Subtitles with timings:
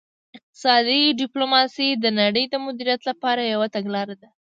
[0.37, 4.29] اقتصادي ډیپلوماسي د نړۍ د مدیریت لپاره یوه تګلاره ده